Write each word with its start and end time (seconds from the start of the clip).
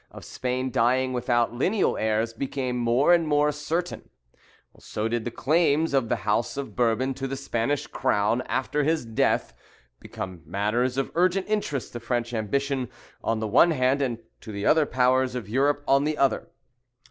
of 0.09 0.25
Spain 0.25 0.71
dying 0.71 1.13
without 1.13 1.53
lineal 1.53 1.95
heirs 1.95 2.33
became 2.33 2.75
more 2.75 3.13
and 3.13 3.27
more 3.27 3.51
certain, 3.51 4.09
so 4.79 5.07
did 5.07 5.25
the 5.25 5.29
claims 5.29 5.93
of 5.93 6.09
the 6.09 6.15
house 6.25 6.57
of 6.57 6.75
Bourbon 6.75 7.13
to 7.13 7.27
the 7.27 7.37
Spanish 7.37 7.85
crown 7.85 8.41
after 8.47 8.83
his 8.83 9.05
death 9.05 9.53
become 9.99 10.41
matters 10.43 10.97
of 10.97 11.11
urgent 11.13 11.47
interest 11.47 11.93
to 11.93 11.99
French 11.99 12.33
ambition 12.33 12.89
on 13.23 13.39
the 13.39 13.47
one 13.47 13.69
hand, 13.69 14.01
and 14.01 14.17
to 14.39 14.51
the 14.51 14.65
other 14.65 14.87
powers 14.87 15.35
of 15.35 15.47
Europe 15.47 15.83
on 15.87 16.03
the 16.03 16.17
other. 16.17 16.49